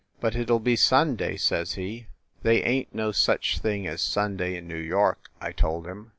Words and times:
"But 0.19 0.35
it 0.35 0.49
ll 0.49 0.57
be 0.57 0.75
Sunday," 0.75 1.37
says 1.37 1.73
he. 1.75 2.07
"They 2.41 2.63
ain 2.63 2.85
t 2.85 2.89
no 2.91 3.11
such 3.11 3.59
thing 3.59 3.85
as 3.85 4.01
Sunday 4.01 4.55
in 4.57 4.67
New 4.67 4.73
York!" 4.79 5.29
I 5.39 5.51
told 5.51 5.85
him. 5.85 6.09